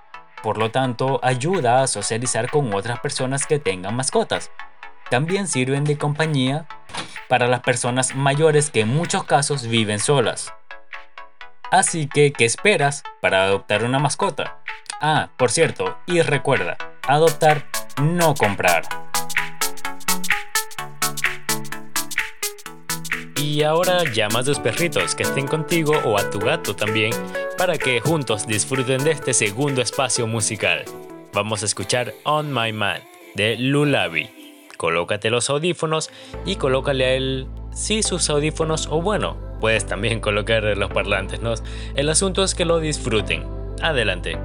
Por 0.43 0.57
lo 0.57 0.71
tanto, 0.71 1.19
ayuda 1.23 1.81
a 1.81 1.87
socializar 1.87 2.49
con 2.49 2.73
otras 2.73 2.99
personas 2.99 3.45
que 3.45 3.59
tengan 3.59 3.95
mascotas 3.95 4.51
también 5.09 5.47
sirven 5.47 5.83
de 5.83 5.97
compañía 5.97 6.65
para 7.27 7.47
las 7.47 7.61
personas 7.61 8.15
mayores 8.15 8.69
que 8.69 8.81
en 8.81 8.89
muchos 8.89 9.23
casos 9.23 9.67
viven 9.67 9.99
solas. 9.99 10.53
Así 11.71 12.07
que, 12.07 12.31
¿qué 12.31 12.45
esperas 12.45 13.03
para 13.21 13.43
adoptar 13.43 13.83
una 13.83 13.99
mascota? 13.99 14.61
Ah, 15.01 15.29
por 15.37 15.51
cierto, 15.51 15.97
y 16.07 16.21
recuerda, 16.21 16.77
adoptar, 17.07 17.65
no 18.01 18.33
comprar. 18.35 19.06
Y 23.41 23.61
ahora 23.61 24.03
llama 24.11 24.39
a 24.39 24.43
tus 24.43 24.59
perritos 24.59 25.13
que 25.13 25.23
estén 25.23 25.47
contigo 25.47 25.93
o 26.05 26.17
a 26.17 26.29
tu 26.29 26.39
gato 26.39 26.75
también 26.75 27.11
para 27.57 27.77
que 27.77 27.99
juntos 27.99 28.47
disfruten 28.47 29.03
de 29.03 29.11
este 29.11 29.33
segundo 29.33 29.81
espacio 29.81 30.25
musical. 30.25 30.83
Vamos 31.33 31.61
a 31.61 31.65
escuchar 31.65 32.13
On 32.23 32.51
My 32.51 32.73
Man 32.73 33.01
de 33.35 33.55
Lulabi. 33.57 34.29
Colócate 34.75 35.29
los 35.29 35.49
audífonos 35.49 36.09
y 36.45 36.55
colócale 36.55 37.05
a 37.05 37.13
él, 37.13 37.47
sí, 37.71 38.01
sus 38.01 38.29
audífonos 38.29 38.87
o 38.89 39.01
bueno, 39.01 39.37
puedes 39.59 39.85
también 39.85 40.19
colocar 40.19 40.63
los 40.63 40.91
parlantes, 40.91 41.39
¿no? 41.39 41.53
El 41.95 42.09
asunto 42.09 42.43
es 42.43 42.55
que 42.55 42.65
lo 42.65 42.79
disfruten. 42.79 43.45
Adelante. 43.81 44.37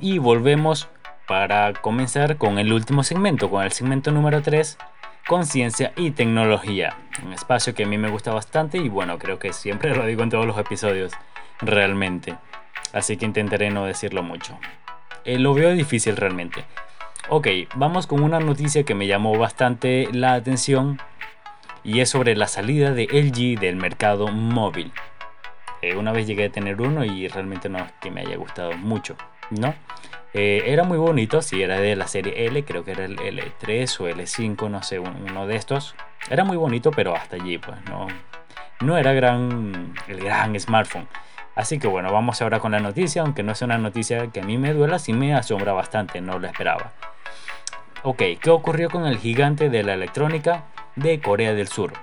Y 0.00 0.18
volvemos 0.18 0.88
para 1.26 1.72
comenzar 1.74 2.36
con 2.38 2.58
el 2.58 2.72
último 2.72 3.02
segmento, 3.02 3.50
con 3.50 3.62
el 3.62 3.72
segmento 3.72 4.10
número 4.10 4.42
3, 4.42 4.78
conciencia 5.26 5.92
y 5.96 6.12
tecnología. 6.12 6.96
Un 7.24 7.32
espacio 7.32 7.74
que 7.74 7.84
a 7.84 7.86
mí 7.86 7.98
me 7.98 8.10
gusta 8.10 8.32
bastante 8.32 8.78
y 8.78 8.88
bueno, 8.88 9.18
creo 9.18 9.38
que 9.38 9.52
siempre 9.52 9.94
lo 9.94 10.06
digo 10.06 10.22
en 10.22 10.30
todos 10.30 10.46
los 10.46 10.58
episodios, 10.58 11.12
realmente. 11.60 12.34
Así 12.92 13.16
que 13.16 13.26
intentaré 13.26 13.70
no 13.70 13.84
decirlo 13.84 14.22
mucho. 14.22 14.58
Eh, 15.24 15.38
lo 15.38 15.52
veo 15.52 15.72
difícil 15.72 16.16
realmente. 16.16 16.64
Ok, 17.28 17.46
vamos 17.74 18.06
con 18.06 18.22
una 18.22 18.40
noticia 18.40 18.84
que 18.84 18.94
me 18.94 19.06
llamó 19.06 19.36
bastante 19.36 20.08
la 20.12 20.32
atención 20.32 20.98
y 21.84 22.00
es 22.00 22.08
sobre 22.08 22.34
la 22.36 22.46
salida 22.46 22.92
de 22.92 23.04
LG 23.04 23.60
del 23.60 23.76
mercado 23.76 24.28
móvil. 24.28 24.92
Eh, 25.82 25.94
una 25.94 26.12
vez 26.12 26.26
llegué 26.26 26.46
a 26.46 26.50
tener 26.50 26.80
uno 26.80 27.04
y 27.04 27.28
realmente 27.28 27.68
no 27.68 27.78
es 27.78 27.92
que 28.00 28.10
me 28.10 28.22
haya 28.22 28.36
gustado 28.36 28.72
mucho. 28.72 29.16
¿No? 29.50 29.74
Eh, 30.34 30.64
era 30.66 30.84
muy 30.84 30.98
bonito, 30.98 31.40
si 31.40 31.62
era 31.62 31.80
de 31.80 31.96
la 31.96 32.06
serie 32.06 32.46
L, 32.46 32.64
creo 32.64 32.84
que 32.84 32.92
era 32.92 33.04
el 33.04 33.16
L3 33.16 34.00
o 34.00 34.08
L5, 34.08 34.70
no 34.70 34.82
sé, 34.82 34.98
uno 34.98 35.46
de 35.46 35.56
estos. 35.56 35.94
Era 36.30 36.44
muy 36.44 36.56
bonito, 36.56 36.90
pero 36.90 37.14
hasta 37.14 37.36
allí, 37.36 37.58
pues 37.58 37.78
no, 37.88 38.06
no 38.80 38.98
era 38.98 39.12
gran, 39.12 39.94
el 40.06 40.20
gran 40.20 40.58
smartphone. 40.58 41.08
Así 41.54 41.78
que 41.78 41.88
bueno, 41.88 42.12
vamos 42.12 42.40
ahora 42.40 42.60
con 42.60 42.72
la 42.72 42.78
noticia, 42.78 43.22
aunque 43.22 43.42
no 43.42 43.52
es 43.52 43.62
una 43.62 43.78
noticia 43.78 44.28
que 44.28 44.40
a 44.40 44.44
mí 44.44 44.58
me 44.58 44.74
duela, 44.74 44.98
sí 44.98 45.12
me 45.12 45.34
asombra 45.34 45.72
bastante, 45.72 46.20
no 46.20 46.38
lo 46.38 46.46
esperaba. 46.46 46.92
Ok, 48.04 48.22
¿qué 48.40 48.50
ocurrió 48.50 48.90
con 48.90 49.06
el 49.06 49.18
gigante 49.18 49.70
de 49.70 49.82
la 49.82 49.94
electrónica 49.94 50.66
de 50.94 51.20
Corea 51.20 51.54
del 51.54 51.66
Sur? 51.66 51.94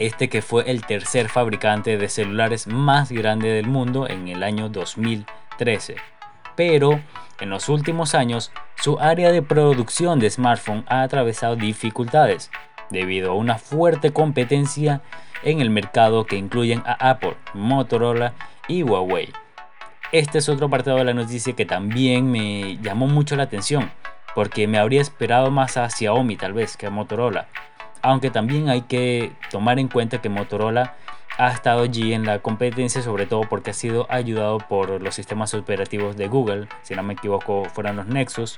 Este 0.00 0.28
que 0.28 0.42
fue 0.42 0.68
el 0.68 0.84
tercer 0.84 1.28
fabricante 1.28 1.96
de 1.96 2.08
celulares 2.08 2.66
más 2.66 3.12
grande 3.12 3.50
del 3.50 3.68
mundo 3.68 4.08
en 4.08 4.26
el 4.26 4.42
año 4.42 4.68
2013 4.68 5.96
pero 6.56 7.00
en 7.40 7.50
los 7.50 7.68
últimos 7.68 8.14
años 8.14 8.52
su 8.76 8.98
área 8.98 9.30
de 9.32 9.42
producción 9.42 10.18
de 10.18 10.30
smartphone 10.30 10.84
ha 10.88 11.02
atravesado 11.02 11.56
dificultades 11.56 12.50
debido 12.90 13.32
a 13.32 13.34
una 13.34 13.58
fuerte 13.58 14.12
competencia 14.12 15.02
en 15.42 15.60
el 15.60 15.70
mercado 15.70 16.26
que 16.26 16.36
incluyen 16.36 16.82
a 16.86 17.10
Apple, 17.10 17.36
Motorola 17.54 18.34
y 18.68 18.82
Huawei. 18.82 19.32
Este 20.12 20.38
es 20.38 20.48
otro 20.48 20.66
apartado 20.66 20.98
de 20.98 21.04
la 21.04 21.14
noticia 21.14 21.54
que 21.54 21.64
también 21.64 22.30
me 22.30 22.76
llamó 22.82 23.06
mucho 23.06 23.34
la 23.34 23.44
atención, 23.44 23.90
porque 24.34 24.68
me 24.68 24.78
habría 24.78 25.00
esperado 25.00 25.50
más 25.50 25.76
a 25.76 25.88
Xiaomi 25.88 26.36
tal 26.36 26.52
vez 26.52 26.76
que 26.76 26.86
a 26.86 26.90
Motorola. 26.90 27.48
Aunque 28.02 28.30
también 28.30 28.68
hay 28.68 28.82
que 28.82 29.32
tomar 29.50 29.78
en 29.78 29.88
cuenta 29.88 30.20
que 30.20 30.28
Motorola 30.28 30.96
ha 31.38 31.50
estado 31.50 31.82
allí 31.82 32.12
en 32.12 32.24
la 32.26 32.40
competencia, 32.40 33.02
sobre 33.02 33.26
todo 33.26 33.42
porque 33.42 33.70
ha 33.70 33.74
sido 33.74 34.06
ayudado 34.10 34.58
por 34.58 35.00
los 35.00 35.14
sistemas 35.14 35.54
operativos 35.54 36.16
de 36.16 36.28
Google, 36.28 36.68
si 36.82 36.94
no 36.94 37.02
me 37.02 37.14
equivoco, 37.14 37.64
fueron 37.66 37.96
los 37.96 38.06
Nexus, 38.06 38.56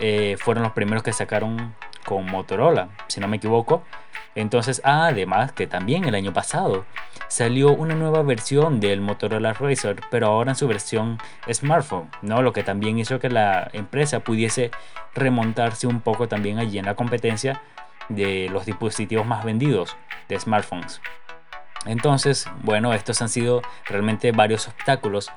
eh, 0.00 0.36
fueron 0.38 0.62
los 0.62 0.72
primeros 0.72 1.02
que 1.02 1.12
sacaron 1.12 1.74
con 2.04 2.26
Motorola, 2.26 2.88
si 3.08 3.20
no 3.20 3.28
me 3.28 3.36
equivoco. 3.36 3.82
Entonces, 4.34 4.80
además 4.84 5.52
que 5.52 5.66
también 5.66 6.04
el 6.04 6.14
año 6.14 6.32
pasado 6.32 6.84
salió 7.28 7.72
una 7.72 7.94
nueva 7.94 8.22
versión 8.22 8.80
del 8.80 9.00
Motorola 9.00 9.52
Razr, 9.52 9.96
pero 10.10 10.28
ahora 10.28 10.52
en 10.52 10.56
su 10.56 10.68
versión 10.68 11.18
smartphone, 11.52 12.10
¿no? 12.22 12.42
Lo 12.42 12.52
que 12.52 12.62
también 12.62 12.98
hizo 12.98 13.18
que 13.18 13.28
la 13.28 13.68
empresa 13.72 14.20
pudiese 14.20 14.70
remontarse 15.14 15.86
un 15.86 16.00
poco 16.00 16.28
también 16.28 16.58
allí 16.58 16.78
en 16.78 16.86
la 16.86 16.94
competencia 16.94 17.60
de 18.08 18.48
los 18.50 18.64
dispositivos 18.64 19.26
más 19.26 19.44
vendidos 19.44 19.96
de 20.28 20.38
smartphones. 20.38 21.00
Entonces, 21.86 22.46
bueno, 22.62 22.92
estos 22.92 23.22
han 23.22 23.28
sido 23.28 23.62
realmente 23.86 24.32
varios 24.32 24.68
obstáculos 24.68 25.30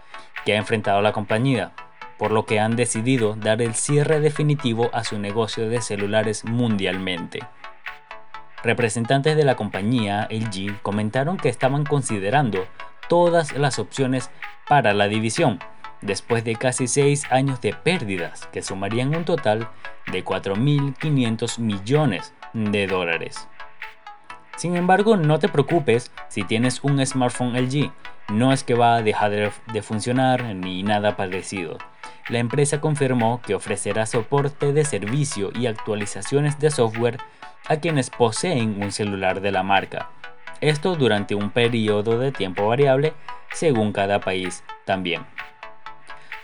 que 0.46 0.54
ha 0.54 0.58
enfrentado 0.58 1.02
la 1.02 1.14
compañía, 1.14 1.72
por 2.18 2.32
lo 2.32 2.46
que 2.46 2.60
han 2.60 2.76
decidido 2.76 3.36
dar 3.36 3.62
el 3.62 3.74
cierre 3.74 4.20
definitivo 4.20 4.90
a 4.94 5.04
su 5.04 5.20
negocio 5.20 5.70
de 5.70 5.82
celulares 5.82 6.46
mundialmente. 6.46 7.40
Representantes 8.64 9.36
de 9.36 9.44
la 9.44 9.56
compañía 9.56 10.28
LG 10.30 10.82
comentaron 10.82 11.38
que 11.38 11.50
estaban 11.50 11.84
considerando 11.84 12.68
todas 13.10 13.54
las 13.54 13.80
opciones 13.80 14.30
para 14.68 14.94
la 14.94 15.08
división, 15.08 15.60
después 16.02 16.44
de 16.44 16.56
casi 16.56 16.88
6 16.88 17.32
años 17.32 17.60
de 17.62 17.74
pérdidas 17.74 18.48
que 18.48 18.62
sumarían 18.62 19.16
un 19.16 19.26
total 19.26 19.70
de 20.12 20.24
4.500 20.24 21.60
millones 21.60 22.34
de 22.54 22.88
dólares. 22.88 23.48
Sin 24.58 24.76
embargo, 24.76 25.18
no 25.18 25.40
te 25.40 25.50
preocupes 25.50 26.12
si 26.30 26.44
tienes 26.44 26.84
un 26.84 27.04
smartphone 27.06 27.56
LG, 27.56 27.92
no 28.30 28.54
es 28.54 28.64
que 28.64 28.74
va 28.74 28.96
a 28.96 29.02
dejar 29.02 29.32
de 29.32 29.82
funcionar 29.82 30.56
ni 30.56 30.84
nada 30.84 31.16
parecido. 31.16 31.78
La 32.30 32.40
empresa 32.40 32.80
confirmó 32.80 33.42
que 33.42 33.56
ofrecerá 33.56 34.06
soporte 34.06 34.74
de 34.74 34.86
servicio 34.86 35.52
y 35.54 35.68
actualizaciones 35.68 36.60
de 36.60 36.72
software 36.72 37.18
a 37.68 37.78
quienes 37.78 38.10
poseen 38.10 38.82
un 38.82 38.92
celular 38.92 39.42
de 39.42 39.52
la 39.52 39.64
marca. 39.64 40.10
Esto 40.62 40.96
durante 40.96 41.36
un 41.36 41.50
periodo 41.50 42.20
de 42.20 42.32
tiempo 42.32 42.68
variable 42.68 43.14
según 43.52 43.92
cada 43.92 44.20
país 44.20 44.64
también. 44.86 45.26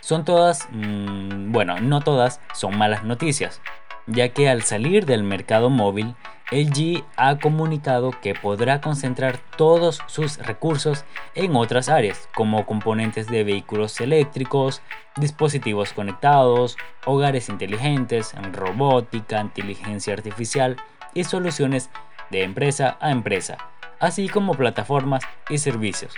Son 0.00 0.24
todas, 0.24 0.68
mm, 0.72 1.52
bueno, 1.52 1.80
no 1.80 2.00
todas 2.00 2.40
son 2.52 2.76
malas 2.76 3.04
noticias, 3.04 3.60
ya 4.06 4.30
que 4.30 4.48
al 4.48 4.62
salir 4.62 5.06
del 5.06 5.22
mercado 5.22 5.70
móvil, 5.70 6.14
LG 6.50 7.04
ha 7.16 7.38
comunicado 7.38 8.10
que 8.22 8.34
podrá 8.34 8.80
concentrar 8.80 9.38
todos 9.56 10.00
sus 10.06 10.38
recursos 10.38 11.04
en 11.34 11.54
otras 11.54 11.90
áreas, 11.90 12.28
como 12.34 12.64
componentes 12.64 13.26
de 13.26 13.44
vehículos 13.44 14.00
eléctricos, 14.00 14.80
dispositivos 15.16 15.92
conectados, 15.92 16.78
hogares 17.04 17.50
inteligentes, 17.50 18.34
robótica, 18.52 19.40
inteligencia 19.40 20.14
artificial 20.14 20.76
y 21.12 21.24
soluciones 21.24 21.90
de 22.30 22.44
empresa 22.44 22.96
a 23.00 23.10
empresa, 23.10 23.58
así 24.00 24.28
como 24.28 24.54
plataformas 24.54 25.24
y 25.50 25.58
servicios. 25.58 26.14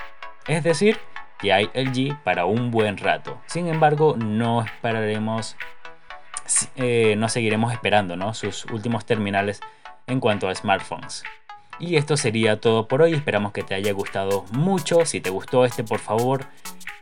Es 0.47 0.63
decir, 0.63 0.99
que 1.41 1.53
hay 1.53 1.71
LG 1.75 2.23
para 2.23 2.45
un 2.45 2.71
buen 2.71 2.99
rato. 2.99 3.41
Sin 3.47 3.67
embargo, 3.67 4.15
no 4.17 4.63
esperaremos, 4.63 5.57
eh, 6.77 7.15
no 7.17 7.29
seguiremos 7.29 7.73
esperando 7.73 8.17
¿no? 8.17 8.33
sus 8.35 8.65
últimos 8.67 9.05
terminales 9.07 9.61
en 10.11 10.21
cuanto 10.21 10.49
a 10.49 10.55
smartphones. 10.55 11.23
Y 11.79 11.97
esto 11.97 12.17
sería 12.17 12.61
todo 12.61 12.89
por 12.89 13.01
hoy, 13.01 13.15
esperamos 13.15 13.53
que 13.53 13.63
te 13.63 13.75
haya 13.75 13.93
gustado 13.93 14.45
mucho, 14.53 15.07
si 15.07 15.21
te 15.21 15.31
gustó 15.31 15.65
este 15.65 15.83
por 15.83 15.99
favor 15.99 16.47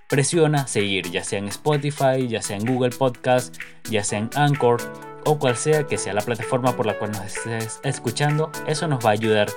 presiona 0.08 0.66
seguir, 0.66 1.10
ya 1.10 1.22
sea 1.22 1.38
en 1.38 1.48
Spotify, 1.48 2.26
ya 2.26 2.40
sea 2.40 2.56
en 2.56 2.64
Google 2.64 2.90
Podcast, 2.90 3.56
ya 3.90 4.02
sea 4.02 4.18
en 4.18 4.30
Anchor 4.34 4.80
o 5.24 5.38
cual 5.38 5.56
sea 5.56 5.84
que 5.84 5.98
sea 5.98 6.14
la 6.14 6.22
plataforma 6.22 6.74
por 6.74 6.86
la 6.86 6.98
cual 6.98 7.12
nos 7.12 7.26
estés 7.26 7.80
escuchando, 7.84 8.50
eso 8.66 8.88
nos 8.88 9.04
va 9.04 9.10
a 9.10 9.12
ayudar 9.12 9.48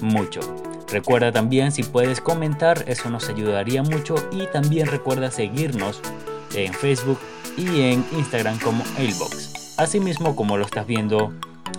mucho. 0.00 0.40
Recuerda 0.90 1.30
también 1.30 1.70
si 1.70 1.82
puedes 1.82 2.22
comentar, 2.22 2.84
eso 2.86 3.10
nos 3.10 3.28
ayudaría 3.28 3.82
mucho 3.82 4.14
y 4.32 4.46
también 4.46 4.86
recuerda 4.86 5.30
seguirnos 5.30 6.00
en 6.54 6.72
Facebook 6.72 7.20
y 7.58 7.82
en 7.82 8.06
Instagram 8.12 8.58
como 8.60 8.82
Ailbox. 8.96 9.74
Asimismo 9.76 10.34
como 10.34 10.56
lo 10.56 10.64
estás 10.64 10.86
viendo 10.86 11.34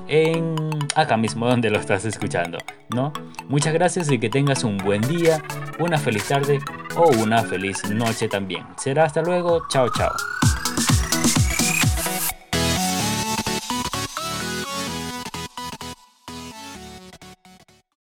en 0.10 0.56
acá 0.96 1.16
mismo 1.16 1.48
donde 1.48 1.70
lo 1.70 1.80
estás 1.80 2.04
escuchando, 2.04 2.58
¿no? 2.90 3.14
Muchas 3.48 3.74
gracias 3.74 4.12
y 4.12 4.20
que 4.20 4.30
tengas 4.30 4.64
un 4.64 4.78
buen 4.78 5.02
día, 5.02 5.42
una 5.78 5.98
feliz 5.98 6.28
tarde 6.28 6.60
o 6.96 7.08
una 7.22 7.44
feliz 7.44 7.90
noche 7.90 8.28
también. 8.28 8.66
Será 8.78 9.06
hasta 9.06 9.22
luego, 9.22 9.62
chao 9.70 9.88
chao. 9.90 10.12